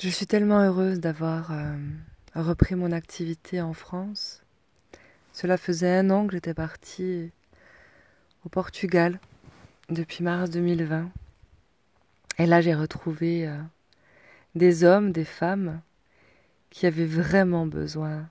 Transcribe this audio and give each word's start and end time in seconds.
Je 0.00 0.08
suis 0.08 0.26
tellement 0.26 0.58
heureuse 0.58 0.98
d'avoir 0.98 1.52
euh, 1.52 1.76
repris 2.34 2.74
mon 2.74 2.90
activité 2.90 3.60
en 3.60 3.72
France. 3.72 4.42
Cela 5.32 5.56
faisait 5.56 5.98
un 5.98 6.10
an 6.10 6.26
que 6.26 6.32
j'étais 6.32 6.52
partie 6.52 7.30
au 8.44 8.48
Portugal 8.48 9.20
depuis 9.90 10.24
mars 10.24 10.50
2020. 10.50 11.10
Et 12.38 12.46
là, 12.46 12.60
j'ai 12.60 12.74
retrouvé 12.74 13.46
euh, 13.46 13.56
des 14.56 14.82
hommes, 14.82 15.12
des 15.12 15.24
femmes 15.24 15.80
qui 16.70 16.86
avaient 16.86 17.06
vraiment 17.06 17.64
besoin 17.64 18.28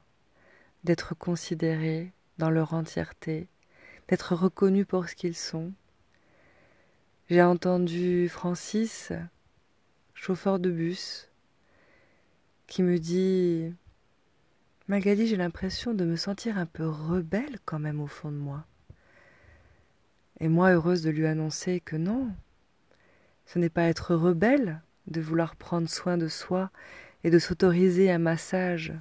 d'être 0.84 1.16
considérés 1.16 2.12
dans 2.40 2.50
leur 2.50 2.74
entièreté, 2.74 3.48
d'être 4.10 4.36
reconnus 4.36 4.86
pour 4.86 5.08
ce 5.08 5.16
qu'ils 5.16 5.38
sont. 5.38 5.72
J'ai 7.30 7.42
entendu 7.42 8.28
Francis, 8.28 9.14
chauffeur 10.14 10.60
de 10.60 10.70
bus, 10.70 11.30
qui 12.74 12.82
me 12.82 12.98
dit 12.98 13.72
Magali, 14.88 15.28
j'ai 15.28 15.36
l'impression 15.36 15.94
de 15.94 16.06
me 16.06 16.16
sentir 16.16 16.58
un 16.58 16.66
peu 16.66 16.90
rebelle 16.90 17.60
quand 17.66 17.78
même 17.78 18.02
au 18.02 18.08
fond 18.08 18.32
de 18.32 18.38
moi. 18.38 18.66
Et 20.40 20.48
moi, 20.48 20.72
heureuse 20.72 21.04
de 21.04 21.12
lui 21.12 21.28
annoncer 21.28 21.82
que 21.82 21.96
non, 21.96 22.32
ce 23.46 23.60
n'est 23.60 23.70
pas 23.70 23.84
être 23.84 24.16
rebelle 24.16 24.82
de 25.06 25.22
vouloir 25.22 25.56
prendre 25.56 25.88
soin 25.88 26.18
de 26.18 26.28
soi 26.28 26.72
et 27.24 27.30
de 27.30 27.38
s'autoriser 27.38 28.10
un 28.10 28.18
massage 28.18 28.92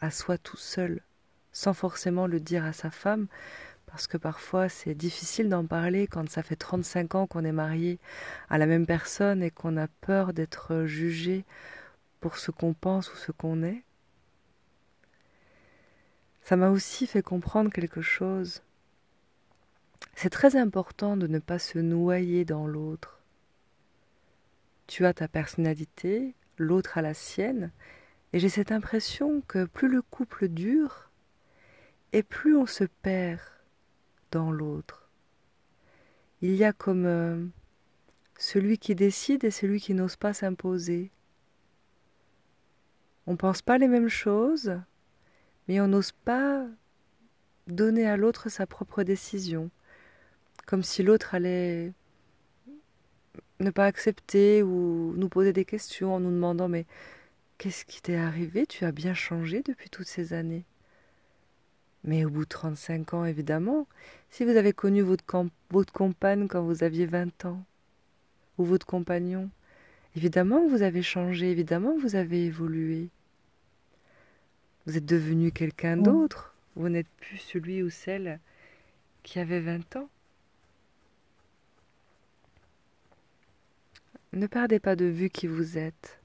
à 0.00 0.10
soi 0.10 0.36
tout 0.36 0.56
seul, 0.56 1.00
sans 1.52 1.72
forcément 1.72 2.26
le 2.26 2.40
dire 2.40 2.64
à 2.64 2.72
sa 2.72 2.90
femme, 2.90 3.28
parce 3.86 4.08
que 4.08 4.16
parfois 4.16 4.68
c'est 4.68 4.94
difficile 4.94 5.48
d'en 5.48 5.66
parler 5.66 6.08
quand 6.08 6.28
ça 6.28 6.42
fait 6.42 6.56
35 6.56 7.14
ans 7.14 7.26
qu'on 7.28 7.44
est 7.44 7.52
marié 7.52 8.00
à 8.48 8.58
la 8.58 8.66
même 8.66 8.86
personne 8.86 9.40
et 9.40 9.52
qu'on 9.52 9.76
a 9.76 9.86
peur 9.86 10.32
d'être 10.32 10.84
jugé 10.86 11.44
pour 12.20 12.36
ce 12.36 12.50
qu'on 12.50 12.74
pense 12.74 13.12
ou 13.12 13.16
ce 13.16 13.32
qu'on 13.32 13.62
est. 13.62 13.82
Ça 16.42 16.56
m'a 16.56 16.70
aussi 16.70 17.06
fait 17.06 17.22
comprendre 17.22 17.70
quelque 17.70 18.02
chose. 18.02 18.62
C'est 20.14 20.30
très 20.30 20.56
important 20.56 21.16
de 21.16 21.26
ne 21.26 21.38
pas 21.38 21.58
se 21.58 21.78
noyer 21.78 22.44
dans 22.44 22.66
l'autre. 22.66 23.20
Tu 24.86 25.06
as 25.06 25.14
ta 25.14 25.28
personnalité, 25.28 26.34
l'autre 26.56 26.98
a 26.98 27.02
la 27.02 27.14
sienne, 27.14 27.70
et 28.32 28.40
j'ai 28.40 28.48
cette 28.48 28.72
impression 28.72 29.42
que 29.42 29.64
plus 29.64 29.88
le 29.88 30.02
couple 30.02 30.48
dure, 30.48 31.10
et 32.12 32.22
plus 32.22 32.56
on 32.56 32.66
se 32.66 32.84
perd 32.84 33.40
dans 34.30 34.50
l'autre. 34.50 35.08
Il 36.42 36.54
y 36.54 36.64
a 36.64 36.72
comme 36.72 37.06
euh, 37.06 37.44
celui 38.38 38.78
qui 38.78 38.94
décide 38.94 39.44
et 39.44 39.50
celui 39.50 39.80
qui 39.80 39.94
n'ose 39.94 40.16
pas 40.16 40.32
s'imposer. 40.32 41.10
On 43.30 43.34
ne 43.34 43.38
pense 43.38 43.62
pas 43.62 43.78
les 43.78 43.86
mêmes 43.86 44.08
choses, 44.08 44.72
mais 45.68 45.80
on 45.80 45.86
n'ose 45.86 46.10
pas 46.10 46.66
donner 47.68 48.04
à 48.08 48.16
l'autre 48.16 48.48
sa 48.48 48.66
propre 48.66 49.04
décision, 49.04 49.70
comme 50.66 50.82
si 50.82 51.04
l'autre 51.04 51.36
allait 51.36 51.92
ne 53.60 53.70
pas 53.70 53.86
accepter 53.86 54.64
ou 54.64 55.14
nous 55.16 55.28
poser 55.28 55.52
des 55.52 55.64
questions 55.64 56.12
en 56.12 56.18
nous 56.18 56.32
demandant 56.32 56.66
mais 56.66 56.86
qu'est-ce 57.56 57.84
qui 57.84 58.02
t'est 58.02 58.16
arrivé? 58.16 58.66
Tu 58.66 58.84
as 58.84 58.90
bien 58.90 59.14
changé 59.14 59.62
depuis 59.62 59.90
toutes 59.90 60.08
ces 60.08 60.32
années. 60.32 60.64
Mais 62.02 62.24
au 62.24 62.30
bout 62.30 62.46
de 62.46 62.48
35 62.48 63.14
ans, 63.14 63.24
évidemment, 63.24 63.86
si 64.30 64.44
vous 64.44 64.56
avez 64.56 64.72
connu 64.72 65.02
votre, 65.02 65.24
compagne 65.92 66.48
quand 66.48 66.64
vous 66.64 66.82
aviez 66.82 67.06
20 67.06 67.44
ans, 67.44 67.64
ou 68.58 68.64
votre 68.64 68.86
compagnon, 68.86 69.50
Évidemment 70.16 70.64
que 70.64 70.70
vous 70.70 70.82
avez 70.82 71.02
changé, 71.02 71.50
évidemment 71.50 71.94
que 71.94 72.00
vous 72.00 72.16
avez 72.16 72.46
évolué. 72.46 73.10
Vous 74.86 74.96
êtes 74.96 75.06
devenu 75.06 75.52
quelqu'un 75.52 75.96
d'autre. 75.96 76.54
Vous 76.76 76.88
n'êtes 76.88 77.08
plus 77.20 77.38
celui 77.38 77.82
ou 77.82 77.90
celle 77.90 78.40
qui 79.22 79.38
avait 79.38 79.60
20 79.60 79.96
ans. 79.96 80.08
Ne 84.32 84.46
perdez 84.46 84.78
pas 84.78 84.96
de 84.96 85.06
vue 85.06 85.28
qui 85.28 85.46
vous 85.46 85.76
êtes. 85.76 86.20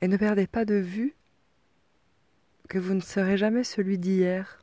Et 0.00 0.08
ne 0.08 0.16
perdez 0.16 0.46
pas 0.46 0.64
de 0.64 0.74
vue 0.74 1.14
que 2.68 2.78
vous 2.78 2.94
ne 2.94 3.00
serez 3.00 3.36
jamais 3.36 3.64
celui 3.64 3.98
d'hier, 3.98 4.62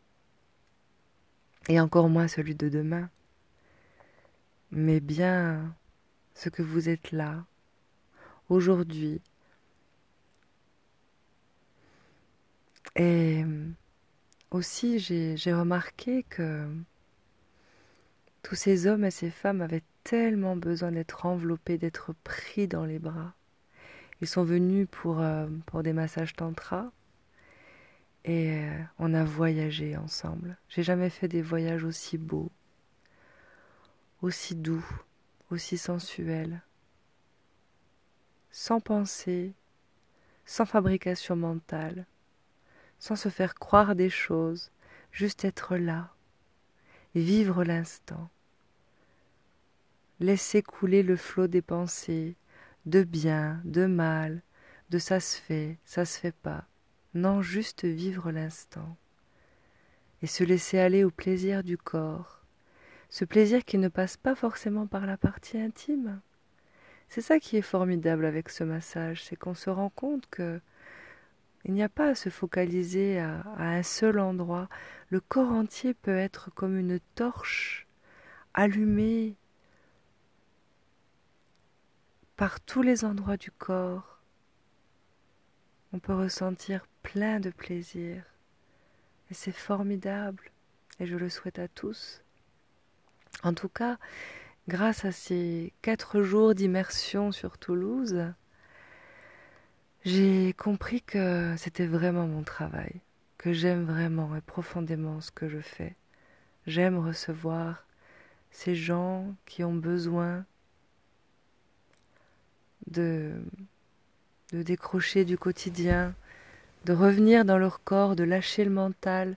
et 1.68 1.80
encore 1.80 2.09
moins 2.09 2.28
celui 2.28 2.56
de 2.56 2.68
demain, 2.68 3.09
mais 4.72 5.00
bien 5.00 5.75
ce 6.34 6.50
que 6.50 6.64
vous 6.64 6.90
êtes 6.90 7.12
là, 7.12 7.46
aujourd'hui. 8.50 9.22
Et 13.00 13.46
aussi, 14.52 15.00
j'ai 15.00 15.54
remarqué 15.54 16.24
que 16.24 16.68
tous 18.44 18.56
ces 18.56 18.88
hommes 18.88 19.06
et 19.06 19.12
ces 19.12 19.30
femmes 19.30 19.62
avaient 19.62 19.84
tellement 20.04 20.58
besoin 20.58 20.92
d'être 20.92 21.26
enveloppés, 21.26 21.78
d'être 21.78 22.12
pris 22.26 22.68
dans 22.68 22.84
les 22.84 23.00
bras. 23.00 23.34
Ils 24.20 24.28
sont 24.28 24.44
venus 24.44 24.86
pour, 24.92 25.22
euh, 25.22 25.48
des 25.82 25.94
massages 25.94 26.36
tantra 26.36 26.92
et 28.26 28.52
euh, 28.52 28.84
on 28.98 29.14
a 29.14 29.24
voyagé 29.24 29.96
ensemble. 29.96 30.58
J'ai 30.68 30.84
jamais 30.84 31.10
fait 31.10 31.30
des 31.30 31.42
voyages 31.42 31.86
aussi 31.86 32.18
beaux, 32.18 32.52
aussi 34.22 34.56
doux, 34.56 34.86
aussi 35.52 35.78
sensuel, 35.78 36.62
sans 38.52 38.81
pensée, 38.81 39.54
sans 40.46 40.66
fabrication 40.66 41.38
mentale, 41.38 42.06
sans 43.00 43.16
se 43.16 43.30
faire 43.30 43.56
croire 43.56 43.96
des 43.96 44.10
choses, 44.10 44.72
juste 45.12 45.46
être 45.46 45.78
là, 45.78 46.14
vivre 47.16 47.64
l'instant, 47.64 48.30
laisser 50.20 50.62
couler 50.62 51.02
le 51.02 51.16
flot 51.16 51.48
des 51.48 51.62
pensées, 51.62 52.36
de 52.86 53.04
bien, 53.04 53.62
de 53.66 53.86
mal, 53.86 54.42
de 54.90 55.00
ça 55.00 55.20
se 55.20 55.40
fait, 55.40 55.78
ça 55.86 56.06
se 56.06 56.20
fait 56.20 56.36
pas, 56.36 56.66
non 57.14 57.42
juste 57.42 57.86
vivre 57.86 58.32
l'instant, 58.32 58.98
et 60.22 60.28
se 60.28 60.44
laisser 60.44 60.80
aller 60.80 61.04
au 61.04 61.12
plaisir 61.12 61.64
du 61.64 61.78
corps, 61.78 62.42
ce 63.10 63.26
plaisir 63.26 63.66
qui 63.66 63.78
ne 63.78 63.88
passe 63.88 64.18
pas 64.18 64.36
forcément 64.36 64.86
par 64.86 65.06
la 65.06 65.18
partie 65.18 65.58
intime. 65.58 66.22
C'est 67.08 67.22
ça 67.22 67.40
qui 67.40 67.58
est 67.58 67.64
formidable 67.64 68.26
avec 68.26 68.50
ce 68.50 68.64
massage, 68.64 69.24
c'est 69.24 69.36
qu'on 69.36 69.56
se 69.56 69.72
rend 69.72 69.90
compte 69.90 70.28
que 70.30 70.62
il 71.66 71.74
n'y 71.74 71.84
a 71.84 71.90
pas 71.90 72.09
à 72.09 72.16
se 72.16 72.30
focaliser 72.30 73.20
à, 73.20 73.44
un 73.58 73.84
seul 73.84 74.20
endroit. 74.20 74.70
Le 75.09 75.20
corps 75.20 75.52
entier 75.52 75.94
peut 75.94 76.18
être 76.18 76.52
comme 76.53 76.78
une 76.78 77.00
torche 77.16 77.88
allumée 78.53 79.36
par 82.38 82.62
tous 82.62 82.81
les 82.81 83.03
endroits 83.03 83.38
du 83.38 83.52
corps. 83.52 84.22
On 85.92 86.00
peut 86.00 86.14
ressentir 86.14 86.86
plein 87.03 87.40
de 87.40 87.50
plaisir. 87.50 88.24
Et 89.30 89.34
c'est 89.34 89.52
formidable. 89.52 90.52
Et 91.00 91.06
je 91.06 91.18
le 91.18 91.30
souhaite 91.30 91.59
à 91.59 91.68
tous. 91.68 92.22
En 93.44 93.53
tout 93.53 93.69
cas, 93.69 93.98
grâce 94.68 95.06
à 95.06 95.12
ces 95.12 95.74
quatre 95.81 96.22
jours 96.22 96.56
d'immersion 96.56 97.31
sur 97.31 97.58
Toulouse, 97.58 98.34
j'ai 100.06 100.54
compris 100.54 101.02
que 101.02 101.56
c'était 101.58 101.86
vraiment 101.86 102.28
mon 102.28 102.44
travail, 102.44 103.02
que 103.38 103.52
j'aime 103.54 103.84
vraiment 103.84 104.36
et 104.36 104.42
profondément 104.42 105.20
ce 105.22 105.32
que 105.32 105.50
je 105.50 105.60
fais. 105.60 105.96
J'aime 106.68 106.98
recevoir 106.98 107.86
ces 108.52 108.76
gens 108.76 109.36
qui 109.46 109.64
ont 109.64 109.74
besoin 109.74 110.46
de, 112.88 113.34
de 114.54 114.63
décrocher 114.63 115.25
du 115.25 115.38
quotidien, 115.38 116.16
de 116.86 116.94
revenir 116.94 117.44
dans 117.46 117.57
leur 117.57 117.84
corps, 117.84 118.16
de 118.16 118.24
lâcher 118.24 118.63
le 118.63 118.72
mental, 118.72 119.36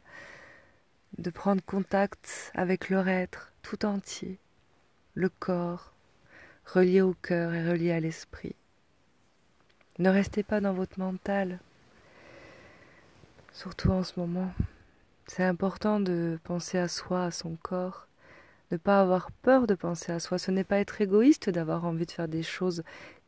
de 1.18 1.30
prendre 1.30 1.62
contact 1.64 2.52
avec 2.54 2.88
leur 2.88 3.08
être, 3.08 3.52
tout 3.62 3.84
entier, 3.84 4.38
le 5.14 5.28
corps, 5.28 5.92
relié 6.66 7.00
au 7.02 7.14
cœur 7.14 7.52
et 7.52 7.68
relié 7.68 7.90
à 7.92 8.00
l'esprit. 8.00 8.54
Ne 9.98 10.08
restez 10.08 10.42
pas 10.42 10.60
dans 10.60 10.72
votre 10.72 10.98
mental, 10.98 11.58
surtout 13.52 13.90
en 13.90 14.02
ce 14.02 14.18
moment. 14.18 14.50
C'est 15.26 15.44
important 15.44 16.00
de 16.00 16.38
penser 16.44 16.78
à 16.78 16.88
soi, 16.88 17.24
à 17.24 17.30
son 17.30 17.56
corps, 17.56 18.06
ne 18.70 18.78
pas 18.78 19.00
avoir 19.00 19.30
peur 19.30 19.66
de 19.66 19.74
penser 19.74 20.10
à 20.10 20.18
soi. 20.18 20.38
Ce 20.38 20.50
n'est 20.50 20.64
pas 20.64 20.78
être 20.78 21.00
égoïste 21.02 21.50
d'avoir 21.50 21.84
envie 21.84 22.06
de 22.06 22.10
faire 22.10 22.28
des 22.28 22.42
choses 22.42 22.82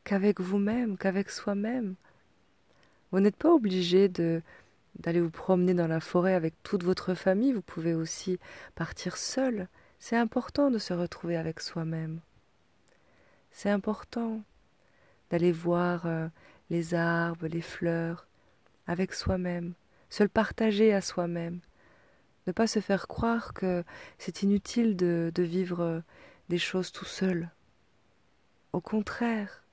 qu'avec 0.05 0.41
vous-même, 0.41 0.97
qu'avec 0.97 1.31
soi-même. 1.31 1.97
Vous 3.13 3.21
n'êtes 3.21 3.37
pas 3.37 3.53
obligé 3.53 4.09
de 4.09 4.43
d'aller 5.01 5.21
vous 5.21 5.31
promener 5.31 5.75
dans 5.75 5.89
la 5.89 5.99
forêt 5.99 6.35
avec 6.35 6.55
toute 6.63 6.85
votre 6.85 7.15
famille, 7.15 7.53
vous 7.53 7.63
pouvez 7.63 7.95
aussi 7.95 8.39
partir 8.77 9.17
seul. 9.17 9.69
C'est 9.99 10.17
important 10.17 10.71
de 10.71 10.79
se 10.79 10.95
retrouver 10.95 11.37
avec 11.37 11.61
soi-même. 11.61 12.21
C'est 13.51 13.71
important 13.71 14.43
d'aller 15.31 15.51
voir 15.51 16.07
euh, 16.07 16.29
les 16.71 16.95
arbres, 16.95 17.47
les 17.47 17.61
fleurs, 17.61 18.27
avec 18.87 19.13
soi-même, 19.13 19.75
se 20.11 20.23
le 20.23 20.29
partager 20.29 20.93
à 20.93 21.01
soi-même, 21.01 21.61
ne 22.47 22.53
pas 22.53 22.67
se 22.67 22.81
faire 22.81 23.09
croire 23.09 23.55
que 23.55 23.85
c'est 24.19 24.43
inutile 24.43 24.97
de, 24.97 25.33
vivre 25.39 26.03
des 26.49 26.59
choses 26.59 26.93
tout 26.93 27.05
seul. 27.05 27.51
Au 28.73 28.81
contraire, 28.81 29.65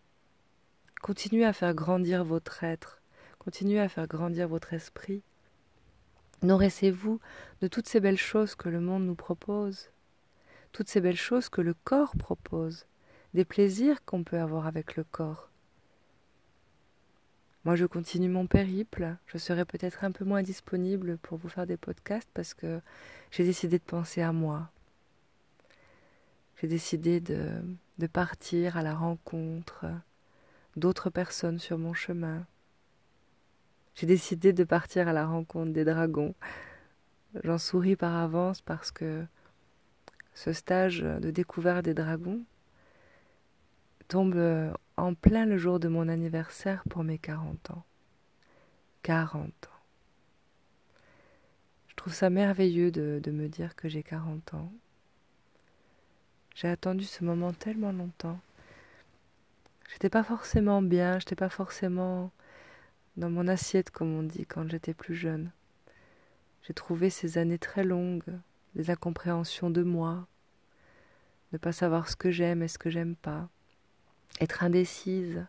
continuez 1.02 1.46
à 1.46 1.54
faire 1.54 1.74
grandir 1.74 2.24
votre 2.24 2.64
être, 2.64 3.02
continuez 3.40 3.80
à 3.80 3.90
faire 3.90 4.08
grandir 4.08 4.48
votre 4.48 4.74
esprit. 4.74 5.22
Nourrissez-vous 6.44 7.20
de 7.62 7.68
toutes 7.68 7.88
ces 7.88 8.00
belles 8.00 8.18
choses 8.18 8.56
que 8.56 8.70
le 8.70 8.80
monde 8.80 9.06
nous 9.06 9.16
propose, 9.16 9.90
toutes 10.72 10.90
ces 10.90 11.02
belles 11.02 11.16
choses 11.16 11.50
que 11.50 11.62
le 11.62 11.76
corps 11.84 12.16
propose, 12.18 12.86
des 13.34 13.46
plaisirs 13.46 14.04
qu'on 14.06 14.24
peut 14.24 14.40
avoir 14.40 14.66
avec 14.66 14.96
le 14.96 15.04
corps. 15.04 15.51
Moi, 17.64 17.76
je 17.76 17.86
continue 17.86 18.30
mon 18.30 18.48
périple. 18.48 19.16
Je 19.28 19.38
serai 19.38 19.66
peut-être 19.66 20.04
un 20.04 20.12
peu 20.12 20.26
moins 20.26 20.42
disponible 20.42 21.18
pour 21.20 21.38
vous 21.38 21.50
faire 21.50 21.68
des 21.68 21.78
podcasts 21.78 22.30
parce 22.34 22.56
que 22.56 22.82
j'ai 23.30 23.44
décidé 23.44 23.78
de 23.78 23.84
penser 23.84 24.22
à 24.22 24.32
moi. 24.32 24.72
J'ai 26.60 26.68
décidé 26.68 27.20
de, 27.20 28.08
partir 28.12 28.78
à 28.78 28.82
la 28.82 28.96
rencontre 28.96 29.86
d'autres 30.76 31.12
personnes 31.12 31.60
sur 31.60 31.78
mon 31.78 31.94
chemin. 31.94 32.46
J'ai 33.94 34.08
décidé 34.08 34.54
de 34.54 34.64
partir 34.64 35.08
à 35.08 35.14
la 35.14 35.28
rencontre 35.28 35.72
des 35.72 35.86
dragons. 35.86 36.34
J'en 37.44 37.60
souris 37.60 37.96
par 37.96 38.16
avance 38.16 38.62
parce 38.62 38.92
que 38.92 39.24
ce 40.34 40.52
stage 40.52 41.02
de 41.02 41.30
découverte 41.30 41.86
des 41.86 41.94
dragons 41.94 42.44
tombe 44.12 44.74
en 44.98 45.14
plein 45.14 45.46
le 45.46 45.58
jour 45.58 45.80
de 45.80 45.88
mon 45.88 46.10
anniversaire 46.10 46.84
pour 46.90 47.02
mes 47.06 47.18
40 47.18 47.72
ans. 47.72 47.86
40 49.04 49.46
ans. 49.48 49.82
Je 51.88 51.96
trouve 51.96 52.14
ça 52.14 52.30
merveilleux 52.30 52.92
de, 52.92 53.22
de 53.24 53.32
me 53.32 53.48
dire 53.48 53.74
que 53.78 53.88
j'ai 53.88 54.04
40 54.04 54.54
ans. 54.54 54.70
J'ai 56.56 56.68
attendu 56.68 57.06
ce 57.06 57.24
moment 57.24 57.54
tellement 57.54 57.94
longtemps. 57.94 58.38
J'étais 59.90 60.10
pas 60.10 60.24
forcément 60.24 60.82
bien, 60.82 61.18
j'étais 61.20 61.36
pas 61.36 61.48
forcément 61.48 62.32
dans 63.16 63.30
mon 63.30 63.48
assiette, 63.48 63.92
comme 63.92 64.14
on 64.14 64.24
dit, 64.24 64.46
quand 64.46 64.70
j'étais 64.70 64.94
plus 64.94 65.16
jeune. 65.16 65.52
J'ai 66.64 66.74
trouvé 66.74 67.10
ces 67.10 67.38
années 67.38 67.60
très 67.60 67.86
longues, 67.86 68.38
des 68.76 68.90
incompréhensions 68.90 69.70
de 69.70 69.84
moi, 69.84 70.28
ne 71.54 71.58
pas 71.58 71.72
savoir 71.72 72.10
ce 72.10 72.18
que 72.18 72.30
j'aime 72.30 72.62
et 72.62 72.68
ce 72.68 72.78
que 72.78 72.90
j'aime 72.90 73.16
pas, 73.16 73.48
être 74.40 74.64
indécise, 74.64 75.46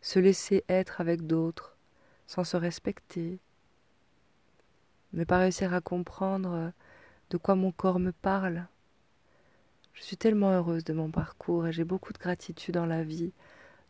se 0.00 0.18
laisser 0.18 0.64
être 0.68 1.00
avec 1.00 1.26
d'autres 1.26 1.76
sans 2.26 2.44
se 2.44 2.56
respecter, 2.56 3.38
ne 5.12 5.24
pas 5.24 5.38
réussir 5.38 5.74
à 5.74 5.80
comprendre 5.80 6.72
de 7.30 7.36
quoi 7.36 7.54
mon 7.54 7.72
corps 7.72 7.98
me 7.98 8.12
parle, 8.12 8.66
je 9.96 10.02
suis 10.02 10.18
tellement 10.18 10.50
heureuse 10.50 10.84
de 10.84 10.92
mon 10.92 11.10
parcours 11.10 11.66
et 11.66 11.72
j'ai 11.72 11.84
beaucoup 11.84 12.12
de 12.12 12.18
gratitude 12.18 12.74
dans 12.74 12.84
la 12.84 13.02
vie 13.02 13.32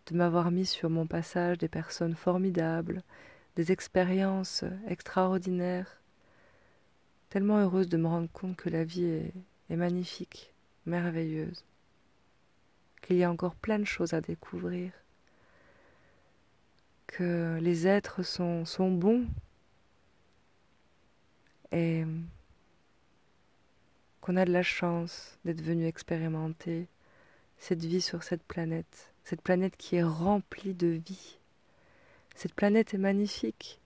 de 0.06 0.14
m'avoir 0.14 0.52
mis 0.52 0.64
sur 0.64 0.88
mon 0.88 1.06
passage 1.06 1.58
des 1.58 1.68
personnes 1.68 2.14
formidables, 2.14 3.02
des 3.56 3.72
expériences 3.72 4.62
extraordinaires. 4.86 6.00
Tellement 7.28 7.58
heureuse 7.58 7.88
de 7.88 7.96
me 7.96 8.06
rendre 8.06 8.30
compte 8.32 8.56
que 8.56 8.70
la 8.70 8.84
vie 8.84 9.04
est, 9.04 9.32
est 9.68 9.76
magnifique, 9.76 10.54
merveilleuse, 10.86 11.64
qu'il 13.06 13.16
y 13.16 13.24
a 13.24 13.30
encore 13.30 13.54
plein 13.54 13.78
de 13.78 13.84
choses 13.84 14.14
à 14.14 14.20
découvrir, 14.20 14.90
que 17.06 17.56
les 17.60 17.86
êtres 17.86 18.24
sont, 18.24 18.64
bons 18.90 19.26
et 21.70 22.04
qu'on 24.20 24.36
a 24.36 24.44
de 24.44 24.52
la 24.52 24.64
chance 24.64 25.38
d'être 25.44 25.62
venu 25.62 25.86
expérimenter 25.86 26.88
cette 27.58 27.84
vie 27.84 28.00
sur 28.00 28.24
cette 28.24 28.42
planète, 28.42 29.12
cette 29.22 29.40
planète 29.40 29.76
qui 29.76 29.96
est 29.96 30.02
remplie 30.02 30.74
de 30.74 30.88
vie. 30.88 31.38
Cette 32.34 32.54
planète 32.54 32.92
est 32.92 32.98
magnifique. 32.98 33.80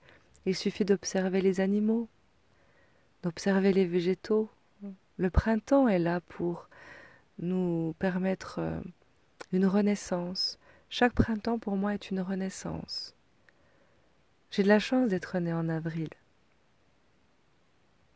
Il 0.47 0.57
suffit 0.57 0.87
d'observer 0.87 1.43
les 1.43 1.61
animaux, 1.61 2.09
d'observer 3.23 3.75
les 3.75 3.85
végétaux. 3.85 4.49
Le 5.19 5.29
printemps 5.29 5.89
est 5.89 5.99
là 5.99 6.21
pour 6.21 6.71
nous 7.39 7.95
permettre 7.99 8.59
euh, 8.59 8.81
une 9.53 9.67
renaissance. 9.67 10.59
Chaque 10.89 11.13
printemps 11.13 11.59
pour 11.59 11.77
moi 11.77 11.95
est 11.95 12.11
une 12.11 12.21
renaissance. 12.21 13.15
J'ai 14.51 14.63
de 14.63 14.69
la 14.69 14.81
chance 14.81 15.09
d'être 15.09 15.39
né 15.39 15.53
en 15.53 15.69
avril, 15.69 16.09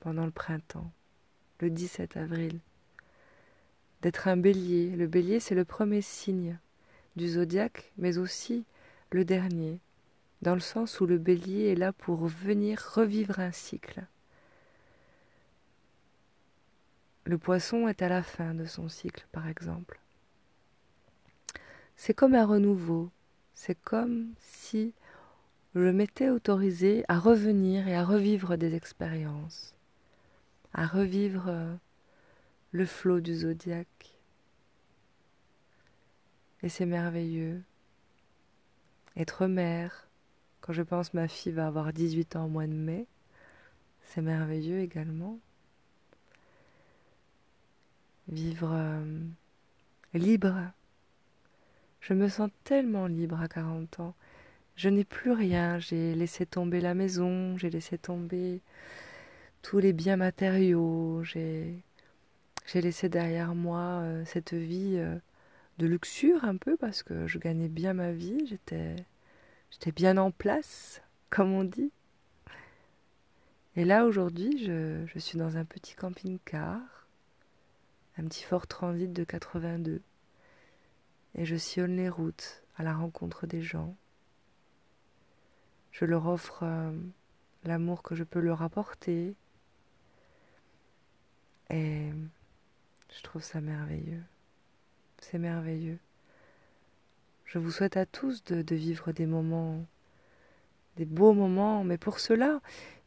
pendant 0.01 0.25
le 0.25 0.33
printemps 0.33 0.91
le 1.61 1.71
17 1.71 2.17
avril. 2.17 2.59
D'être 4.03 4.29
un 4.29 4.37
bélier. 4.37 4.91
Le 4.97 5.07
bélier, 5.07 5.41
c'est 5.41 5.55
le 5.55 5.65
premier 5.65 6.03
signe 6.03 6.59
du 7.17 7.29
zodiaque, 7.29 7.93
mais 7.97 8.19
aussi 8.19 8.65
le 9.11 9.25
dernier, 9.25 9.79
dans 10.43 10.55
le 10.55 10.61
sens 10.61 11.01
où 11.01 11.07
le 11.07 11.19
bélier 11.19 11.69
est 11.69 11.77
là 11.77 11.93
pour 11.93 12.27
venir 12.27 12.83
revivre 12.95 13.39
un 13.39 13.53
cycle. 13.53 14.05
Le 17.25 17.39
poisson 17.39 17.89
est 17.89 18.03
à 18.03 18.09
la 18.09 18.23
fin 18.23 18.53
de 18.53 18.67
son 18.67 18.89
cycle, 18.89 19.27
par 19.33 19.49
exemple. 19.49 19.99
C'est 21.97 22.15
comme 22.15 22.35
un 22.35 22.47
renouveau, 22.47 23.11
c'est 23.55 23.81
comme 23.81 24.35
si 24.39 24.93
je 25.75 25.89
m'étais 25.89 26.31
autorisé 26.31 27.05
à 27.09 27.19
revenir 27.19 27.89
et 27.89 27.97
à 27.97 28.05
revivre 28.05 28.57
des 28.57 28.75
expériences 28.75 29.75
à 30.75 30.87
revivre 30.87 31.45
euh, 31.49 31.75
le 32.73 32.85
flot 32.85 33.21
du 33.21 33.35
zodiaque. 33.35 34.19
Et 36.63 36.69
c'est 36.69 36.87
merveilleux. 36.87 37.63
Être 39.17 39.47
mère, 39.47 40.09
quand 40.61 40.73
je 40.73 40.83
pense 40.83 41.15
ma 41.15 41.29
fille 41.29 41.53
va 41.53 41.69
avoir 41.69 41.93
18 41.93 42.37
ans 42.37 42.47
au 42.47 42.49
mois 42.49 42.67
de 42.67 42.73
mai, 42.73 43.07
c'est 44.03 44.23
merveilleux 44.23 44.81
également. 44.81 45.39
Vivre 48.29 48.73
euh, 48.73 49.21
libre. 50.15 50.57
Je 52.05 52.13
me 52.13 52.29
sens 52.29 52.51
tellement 52.65 53.07
libre 53.07 53.41
à 53.41 53.49
40 53.49 54.01
ans. 54.01 54.15
Je 54.77 54.91
n'ai 54.91 55.05
plus 55.05 55.33
rien. 55.33 55.79
J'ai 55.79 56.15
laissé 56.15 56.45
tomber 56.45 56.83
la 56.83 56.93
maison, 56.93 57.57
j'ai 57.57 57.71
laissé 57.71 57.97
tomber 57.97 58.61
tous 59.63 59.79
les 59.79 59.95
biens 59.95 60.17
matériaux, 60.17 61.23
j'ai 61.25 61.83
laissé 62.75 63.09
derrière 63.09 63.55
moi 63.55 64.03
euh, 64.03 64.23
cette 64.27 64.53
vie 64.53 64.97
euh, 64.99 65.17
de 65.79 65.87
luxure 65.87 66.45
un 66.45 66.57
peu 66.57 66.77
parce 66.77 67.03
que 67.03 67.27
je 67.27 67.39
gagnais 67.39 67.69
bien 67.69 67.95
ma 67.95 68.13
vie, 68.13 68.47
j'étais 68.47 69.93
bien 69.93 70.19
en 70.19 70.31
place, 70.31 71.01
comme 71.31 71.55
on 71.55 71.65
dit. 71.65 71.91
Et 73.77 73.87
là 73.87 74.05
aujourd'hui, 74.05 74.63
je, 74.63 75.07
je 75.07 75.19
suis 75.19 75.39
dans 75.39 75.57
un 75.57 75.65
petit 75.65 75.95
camping-car, 75.95 76.81
un 78.19 78.25
petit 78.25 78.45
Fort 78.45 78.67
Transit 78.67 79.11
de 79.11 79.25
82, 79.25 80.03
et 81.35 81.45
je 81.45 81.57
sillonne 81.57 81.97
les 81.97 82.09
routes 82.09 82.63
à 82.77 82.83
la 82.83 82.95
rencontre 82.95 83.47
des 83.47 83.63
gens. 83.63 83.97
Je 85.93 86.05
leur 86.05 86.27
offre 86.27 86.61
euh, 86.63 86.93
l'amour 87.65 88.03
que 88.03 88.15
je 88.15 88.25
peux 88.25 88.41
leur 88.41 88.63
apporter, 88.63 89.35
et 91.71 92.11
je 93.17 93.23
trouve 93.23 93.43
ça 93.43 93.61
merveilleux. 93.61 94.23
C'est 95.21 95.39
merveilleux. 95.39 95.99
Je 97.45 97.59
vous 97.59 97.71
souhaite 97.71 97.97
à 97.97 98.07
tous 98.07 98.45
de, 98.45 98.75
vivre 98.75 99.13
des 99.13 99.27
moments, 99.27 99.85
des 100.97 101.05
beaux 101.05 101.33
moments, 101.33 101.85
mais 101.85 101.99
pour 101.99 102.19
cela, 102.19 102.61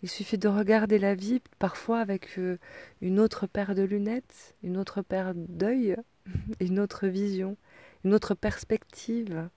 il 0.04 0.10
suffit 0.10 0.38
de 0.38 0.48
regarder 0.48 1.00
la 1.00 1.16
vie 1.16 1.42
parfois 1.60 2.00
avec 2.00 2.38
euh, 2.38 2.58
une 3.02 3.20
autre 3.20 3.48
paire 3.48 3.76
de 3.76 3.84
lunettes, 3.84 4.56
une 4.64 4.78
autre 4.78 5.02
paire 5.02 5.34
d'œil, 5.36 5.98
une 6.60 6.80
autre 6.80 7.08
vision, 7.08 7.58
une 8.08 8.14
autre 8.14 8.36
perspective. 8.36 9.50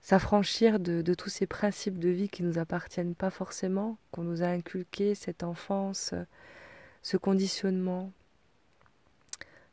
S'affranchir 0.00 0.80
de, 0.80 1.02
de, 1.02 1.14
tous 1.14 1.28
ces 1.28 1.46
principes 1.46 1.98
de 1.98 2.08
vie 2.08 2.30
qui 2.30 2.42
ne 2.42 2.48
nous 2.48 2.58
appartiennent 2.58 3.14
pas 3.14 3.28
forcément, 3.28 3.98
qu'on 4.10 4.22
nous 4.22 4.42
a 4.42 4.46
inculqués, 4.46 5.14
cette 5.14 5.42
enfance, 5.42 6.14
ce 7.02 7.18
conditionnement, 7.18 8.10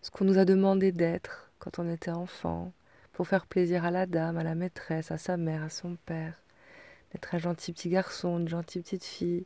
ce 0.02 0.12
qu'on 0.12 0.26
nous 0.26 0.38
a 0.38 0.44
demandé 0.44 0.92
d'être 0.92 1.52
quand 1.60 1.80
on 1.80 1.90
était 1.90 2.12
enfant, 2.12 2.74
pour 3.14 3.30
faire 3.30 3.46
plaisir 3.46 3.86
à 3.86 3.92
la 3.92 4.08
dame, 4.08 4.38
à 4.38 4.44
la 4.44 4.56
maîtresse, 4.56 5.12
à 5.12 5.18
sa 5.18 5.38
mère, 5.38 5.64
à 5.64 5.70
son 5.70 5.96
père, 6.06 6.42
d'être 7.14 7.34
un 7.34 7.38
gentil 7.38 7.72
petit 7.72 7.88
garçon, 7.88 8.40
une 8.40 8.50
gentille 8.50 8.82
petite 8.82 9.06
fille. 9.06 9.46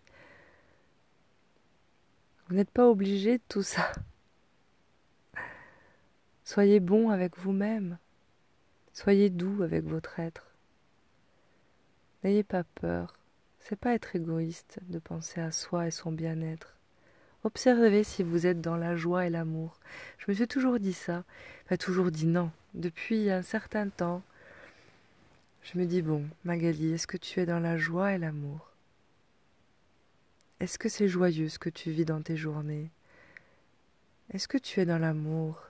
Vous 2.47 2.55
n'êtes 2.55 2.71
pas 2.71 2.89
obligé 2.89 3.37
de 3.37 3.43
tout 3.47 3.61
ça. 3.61 3.91
Soyez 6.45 6.79
bon 6.79 7.11
avec 7.11 7.37
vous-même. 7.37 7.99
Soyez 8.97 9.29
doux 9.29 9.61
avec 9.61 9.85
votre 9.85 10.19
être. 10.19 10.47
N'ayez 12.23 12.41
pas 12.41 12.63
peur. 12.63 13.13
C'est 13.59 13.75
pas 13.75 13.93
être 13.93 14.15
égoïste 14.15 14.79
de 14.89 14.97
penser 14.97 15.39
à 15.39 15.51
soi 15.51 15.85
et 15.85 15.91
son 15.91 16.11
bien-être. 16.11 16.73
Observez 17.43 18.03
si 18.03 18.23
vous 18.23 18.47
êtes 18.47 18.59
dans 18.59 18.75
la 18.75 18.95
joie 18.95 19.27
et 19.27 19.29
l'amour. 19.29 19.79
Je 20.17 20.25
me 20.27 20.33
suis 20.33 20.47
toujours 20.47 20.79
dit 20.79 20.93
ça. 20.93 21.25
Enfin, 21.63 21.77
toujours 21.77 22.09
dit 22.09 22.25
non. 22.25 22.49
Depuis 22.73 23.29
un 23.29 23.43
certain 23.43 23.87
temps, 23.87 24.23
je 25.61 25.77
me 25.77 25.85
dis 25.85 26.01
bon, 26.01 26.27
Magali, 26.43 26.91
est-ce 26.91 27.05
que 27.05 27.17
tu 27.17 27.39
es 27.39 27.45
dans 27.45 27.59
la 27.59 27.77
joie 27.77 28.13
et 28.13 28.17
l'amour? 28.17 28.71
Est-ce 30.59 30.79
que 30.79 30.89
c'est 30.89 31.07
joyeux 31.07 31.49
ce 31.49 31.59
que 31.59 31.69
tu 31.69 31.91
vis 31.91 32.05
dans 32.05 32.23
tes 32.23 32.35
journées? 32.35 32.89
Est-ce 34.33 34.47
que 34.47 34.57
tu 34.57 34.79
es 34.79 34.85
dans 34.85 34.97
l'amour? 34.97 35.61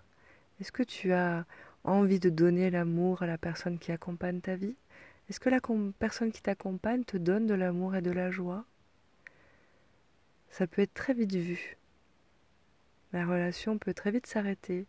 Est-ce 0.61 0.71
que 0.71 0.83
tu 0.83 1.11
as 1.11 1.45
envie 1.87 2.19
de 2.19 2.29
donner 2.29 2.69
l'amour 2.69 3.23
à 3.23 3.27
la 3.27 3.37
personne 3.37 3.79
qui 3.79 3.91
accompagne 3.91 4.41
ta 4.41 4.55
vie? 4.55 4.75
Est-ce 5.29 5.39
que 5.39 5.49
la 5.49 5.59
personne 5.99 6.31
qui 6.31 6.41
t'accompagne 6.41 7.03
te 7.03 7.17
donne 7.17 7.47
de 7.47 7.53
l'amour 7.53 7.95
et 7.95 8.01
de 8.01 8.11
la 8.11 8.31
joie? 8.31 8.65
Ça 10.49 10.67
peut 10.67 10.81
être 10.81 10.93
très 10.93 11.13
vite 11.13 11.35
vu. 11.35 11.77
La 13.13 13.25
relation 13.25 13.77
peut 13.77 13.93
très 13.93 14.11
vite 14.11 14.27
s'arrêter. 14.27 14.85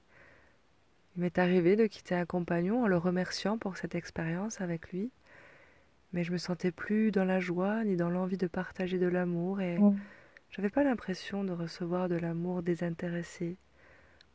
Il 1.16 1.22
m'est 1.22 1.38
arrivé 1.38 1.76
de 1.76 1.86
quitter 1.86 2.14
un 2.14 2.26
compagnon 2.26 2.84
en 2.84 2.86
le 2.86 2.96
remerciant 2.96 3.58
pour 3.58 3.76
cette 3.76 3.94
expérience 3.94 4.60
avec 4.60 4.92
lui, 4.92 5.10
mais 6.12 6.22
je 6.22 6.32
me 6.32 6.38
sentais 6.38 6.70
plus 6.70 7.10
dans 7.10 7.24
la 7.24 7.40
joie 7.40 7.82
ni 7.84 7.96
dans 7.96 8.10
l'envie 8.10 8.36
de 8.36 8.46
partager 8.46 8.98
de 8.98 9.08
l'amour 9.08 9.60
et 9.60 9.78
mm. 9.78 9.98
j'avais 10.50 10.70
pas 10.70 10.84
l'impression 10.84 11.42
de 11.42 11.52
recevoir 11.52 12.08
de 12.08 12.16
l'amour 12.16 12.62
désintéressé. 12.62 13.56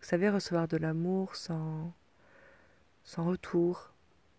Vous 0.02 0.08
savez, 0.08 0.30
recevoir 0.30 0.68
de 0.68 0.78
l'amour 0.78 1.38
sans 1.38 1.94
sans 3.04 3.26
retour, 3.26 3.92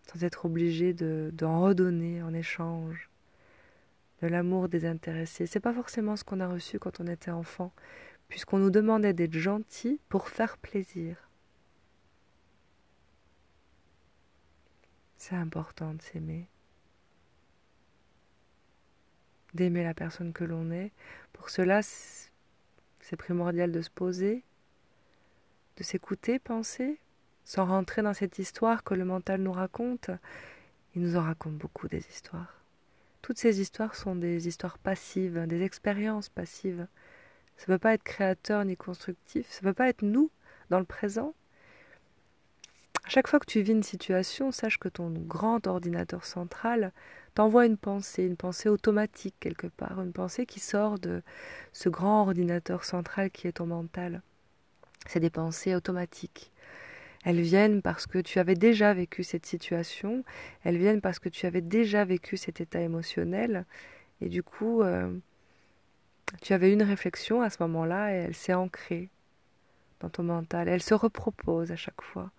sans 0.07 0.23
être 0.23 0.45
obligé 0.45 0.93
d'en 0.93 1.61
redonner 1.61 2.21
en 2.21 2.33
échange. 2.33 3.09
De 4.21 4.27
l'amour 4.27 4.69
désintéressé. 4.69 5.45
C'est 5.45 5.59
pas 5.59 5.73
forcément 5.73 6.15
ce 6.15 6.23
qu'on 6.23 6.39
a 6.39 6.47
reçu 6.47 6.79
quand 6.79 6.99
on 6.99 7.07
était 7.07 7.31
enfant, 7.31 7.73
puisqu'on 8.29 8.59
nous 8.59 8.71
demandait 8.71 9.13
d'être 9.13 9.37
gentil 9.37 9.99
pour 10.09 10.29
faire 10.29 10.57
plaisir. 10.57 11.17
C'est 15.17 15.35
important 15.35 15.93
de 15.93 16.01
s'aimer. 16.01 16.47
D'aimer 19.53 19.83
la 19.83 19.93
personne 19.93 20.33
que 20.33 20.43
l'on 20.43 20.71
est. 20.71 20.91
Pour 21.33 21.49
cela, 21.49 21.81
c'est 21.81 23.17
primordial 23.17 23.71
de 23.71 23.81
se 23.81 23.89
poser, 23.89 24.43
de 25.77 25.83
s'écouter, 25.83 26.39
penser, 26.39 26.99
sans 27.45 27.65
rentrer 27.65 28.01
dans 28.01 28.13
cette 28.13 28.39
histoire 28.39 28.83
que 28.83 28.95
le 28.95 29.05
mental 29.05 29.41
nous 29.41 29.51
raconte, 29.51 30.09
il 30.95 31.03
nous 31.03 31.15
en 31.15 31.21
raconte 31.21 31.55
beaucoup 31.55 31.87
des 31.87 32.05
histoires. 32.09 32.61
Toutes 33.21 33.37
ces 33.37 33.61
histoires 33.61 33.95
sont 33.95 34.15
des 34.15 34.47
histoires 34.47 34.77
passives, 34.77 35.45
des 35.47 35.61
expériences 35.61 36.29
passives. 36.29 36.87
Ça 37.57 37.65
ne 37.67 37.75
peut 37.75 37.79
pas 37.79 37.93
être 37.93 38.03
créateur 38.03 38.65
ni 38.65 38.75
constructif, 38.75 39.49
ça 39.49 39.61
ne 39.61 39.69
peut 39.69 39.73
pas 39.73 39.89
être 39.89 40.01
nous 40.01 40.29
dans 40.69 40.79
le 40.79 40.85
présent. 40.85 41.33
À 43.05 43.09
chaque 43.09 43.27
fois 43.27 43.39
que 43.39 43.45
tu 43.45 43.61
vis 43.61 43.71
une 43.71 43.83
situation, 43.83 44.51
sache 44.51 44.79
que 44.79 44.89
ton 44.89 45.09
grand 45.11 45.67
ordinateur 45.67 46.25
central 46.25 46.91
t'envoie 47.35 47.67
une 47.67 47.77
pensée, 47.77 48.23
une 48.23 48.37
pensée 48.37 48.67
automatique 48.67 49.35
quelque 49.39 49.67
part, 49.67 50.01
une 50.01 50.11
pensée 50.13 50.47
qui 50.47 50.59
sort 50.59 50.97
de 50.97 51.21
ce 51.71 51.87
grand 51.89 52.23
ordinateur 52.23 52.83
central 52.83 53.29
qui 53.29 53.47
est 53.47 53.53
ton 53.53 53.67
mental. 53.67 54.23
C'est 55.07 55.19
des 55.19 55.29
pensées 55.29 55.75
automatiques. 55.75 56.51
Elles 57.25 57.41
viennent 57.41 57.81
parce 57.81 58.05
que 58.05 58.19
tu 58.19 58.37
avais 58.37 58.53
déjà 58.53 58.93
vécu 58.93 59.23
cette 59.23 59.47
situation, 59.47 60.23
elles 60.63 60.77
viennent 60.77 61.01
parce 61.01 61.17
que 61.17 61.27
tu 61.27 61.47
avais 61.47 61.61
déjà 61.61 62.05
vécu 62.05 62.37
cet 62.37 62.61
état 62.61 62.79
émotionnel, 62.79 63.65
et 64.21 64.29
du 64.29 64.43
coup, 64.43 64.83
euh, 64.83 65.11
tu 66.41 66.53
avais 66.53 66.71
une 66.71 66.83
réflexion 66.83 67.41
à 67.41 67.49
ce 67.49 67.57
moment-là 67.63 68.13
et 68.13 68.17
elle 68.17 68.35
s'est 68.35 68.53
ancrée 68.53 69.09
dans 70.01 70.09
ton 70.09 70.23
mental, 70.23 70.67
elle 70.69 70.83
se 70.83 70.93
repropose 70.93 71.71
à 71.71 71.75
chaque 71.75 72.01
fois. 72.01 72.31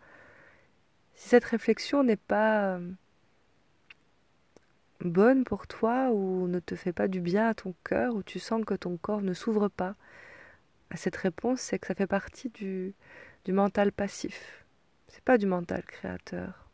Si 1.17 1.31
cette 1.31 1.45
réflexion 1.45 2.05
n'est 2.05 2.15
pas 2.17 2.77
euh, 2.77 2.91
bonne 5.01 5.43
pour 5.43 5.67
toi 5.67 6.11
ou 6.13 6.47
ne 6.47 6.61
te 6.61 6.77
fait 6.77 6.93
pas 6.93 7.09
du 7.09 7.21
bien 7.21 7.49
à 7.49 7.55
ton 7.55 7.75
cœur, 7.83 8.15
ou 8.15 8.23
tu 8.23 8.39
sens 8.39 8.65
que 8.65 8.75
ton 8.75 8.97
corps 8.99 9.23
ne 9.23 9.33
s'ouvre 9.33 9.69
pas 9.69 9.97
à 10.91 10.97
cette 10.97 11.17
réponse, 11.17 11.61
c'est 11.61 11.81
que 11.81 11.89
ça 11.89 11.95
fait 11.97 12.07
partie 12.07 12.51
du, 12.51 12.95
du 13.45 13.53
mental 13.53 13.91
passif. 13.91 14.66
C'est 15.09 15.25
pas 15.25 15.39
du 15.39 15.47
mental 15.47 15.85
créateur. 15.85 16.69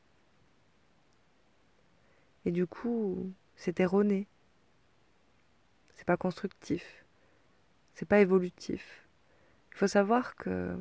Et 2.44 2.50
du 2.50 2.66
coup, 2.66 3.32
c'est 3.56 3.80
erroné. 3.80 4.26
C'est 5.94 6.04
pas 6.04 6.16
constructif. 6.16 7.04
C'est 7.94 8.08
pas 8.08 8.20
évolutif. 8.20 9.06
Il 9.72 9.76
faut 9.76 9.86
savoir 9.86 10.34
que 10.36 10.76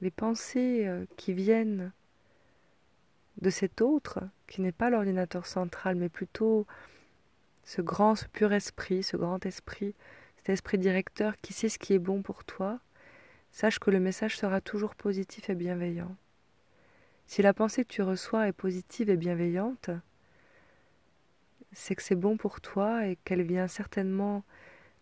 les 0.00 0.10
pensées 0.10 0.86
euh, 0.86 1.04
qui 1.16 1.32
viennent 1.32 1.92
de 3.40 3.50
cet 3.50 3.80
autre, 3.80 4.20
qui 4.46 4.62
n'est 4.62 4.72
pas 4.72 4.90
l'ordinateur 4.90 5.46
central, 5.46 5.96
mais 5.96 6.08
plutôt 6.08 6.66
ce 7.64 7.82
grand, 7.82 8.14
ce 8.14 8.26
pur 8.26 8.52
esprit, 8.52 9.02
ce 9.02 9.16
grand 9.16 9.44
esprit, 9.44 9.94
cet 10.36 10.50
esprit 10.50 10.78
directeur 10.78 11.38
qui 11.40 11.52
sait 11.52 11.68
ce 11.68 11.78
qui 11.78 11.92
est 11.92 11.98
bon 11.98 12.22
pour 12.22 12.44
toi, 12.44 12.80
sache 13.50 13.78
que 13.78 13.90
le 13.90 14.00
message 14.00 14.38
sera 14.38 14.60
toujours 14.60 14.94
positif 14.94 15.50
et 15.50 15.54
bienveillant. 15.54 16.16
Si 17.26 17.42
la 17.42 17.52
pensée 17.52 17.84
que 17.84 17.92
tu 17.92 18.02
reçois 18.02 18.48
est 18.48 18.52
positive 18.52 19.10
et 19.10 19.16
bienveillante, 19.16 19.90
c'est 21.72 21.94
que 21.96 22.02
c'est 22.02 22.14
bon 22.14 22.36
pour 22.36 22.60
toi 22.60 23.06
et 23.06 23.16
qu'elle 23.24 23.42
vient 23.42 23.66
certainement 23.66 24.44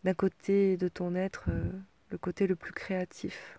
d'un 0.04 0.14
côté 0.14 0.76
de 0.76 0.88
ton 0.88 1.14
être, 1.14 1.45
euh, 1.49 1.71
le 2.11 2.19
côté 2.19 2.47
le 2.47 2.57
plus 2.57 2.73
créatif. 2.73 3.59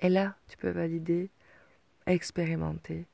Et 0.00 0.08
là, 0.08 0.36
tu 0.48 0.56
peux 0.56 0.70
valider, 0.70 1.30
expérimenter. 2.06 3.06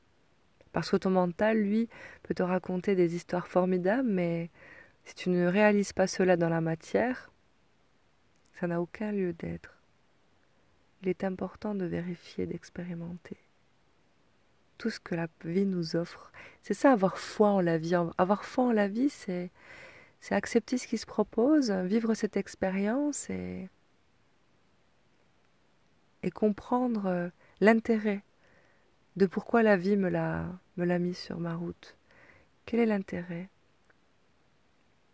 Parce 0.71 0.89
que 0.89 0.97
ton 0.97 1.11
mental, 1.11 1.57
lui, 1.57 1.89
peut 2.23 2.33
te 2.33 2.43
raconter 2.43 2.95
des 2.95 3.15
histoires 3.15 3.47
formidables, 3.47 4.09
mais 4.09 4.49
si 5.03 5.13
tu 5.13 5.29
ne 5.29 5.45
réalises 5.45 5.93
pas 5.93 6.07
cela 6.07 6.37
dans 6.37 6.49
la 6.49 6.61
matière, 6.61 7.31
ça 8.59 8.67
n'a 8.67 8.81
aucun 8.81 9.11
lieu 9.11 9.33
d'être. 9.33 9.77
Il 11.01 11.09
est 11.09 11.25
important 11.25 11.75
de 11.75 11.85
vérifier, 11.85 12.45
d'expérimenter 12.45 13.37
tout 14.81 14.89
ce 14.89 14.99
que 14.99 15.13
la 15.13 15.27
vie 15.45 15.67
nous 15.67 15.95
offre. 15.95 16.31
C'est 16.63 16.73
ça, 16.73 16.91
avoir 16.91 17.19
foi 17.19 17.49
en 17.49 17.61
la 17.61 17.77
vie. 17.77 17.93
Avoir 18.17 18.43
foi 18.43 18.63
en 18.63 18.71
la 18.71 18.87
vie, 18.87 19.11
c'est, 19.11 19.51
c'est 20.21 20.33
accepter 20.33 20.79
ce 20.79 20.87
qui 20.87 20.97
se 20.97 21.05
propose, 21.05 21.69
vivre 21.69 22.15
cette 22.15 22.35
expérience 22.35 23.29
et, 23.29 23.69
et 26.23 26.31
comprendre 26.31 27.05
euh, 27.05 27.29
l'intérêt 27.59 28.23
de 29.17 29.27
pourquoi 29.27 29.61
la 29.61 29.77
vie 29.77 29.97
me 29.97 30.09
l'a, 30.09 30.47
me 30.77 30.85
l'a 30.85 30.97
mis 30.97 31.13
sur 31.13 31.39
ma 31.39 31.53
route. 31.53 31.95
Quel 32.65 32.79
est 32.79 32.87
l'intérêt? 32.87 33.49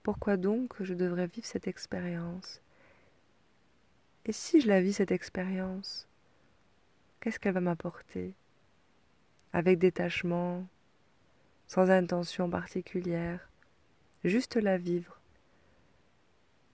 Pourquoi 0.01 0.38
donc 0.38 0.81
je 0.81 0.93
devrais 0.93 1.27
vivre 1.27 1.45
cette 1.45 1.67
expérience? 1.67 2.62
Et 4.24 4.31
si 4.31 4.62
je 4.62 4.69
la 4.69 4.79
vis, 4.79 4.93
cette 4.93 5.12
expérience, 5.12 6.07
qu'est-ce 7.19 7.38
qu'elle 7.38 7.53
va 7.53 7.59
m'apporter? 7.59 8.33
avec 9.54 9.80
détachement, 9.80 10.68
sans 11.68 11.89
intention 11.89 12.50
particulière, 12.50 13.50
juste 14.24 14.56
la 14.56 14.77
vivre 14.77 15.20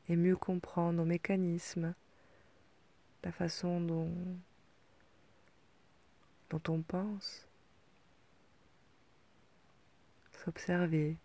et 0.10 0.16
mieux 0.16 0.36
comprendre 0.36 0.98
nos 0.98 1.06
mécanismes, 1.06 1.94
la 3.24 3.32
façon 3.32 3.80
dont, 3.82 4.14
on 6.68 6.82
pense, 6.82 7.48
s'observer, 10.44 11.18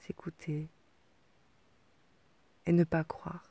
s'écouter 0.00 0.68
et 2.66 2.72
ne 2.72 2.84
pas 2.84 3.04
croire. 3.04 3.50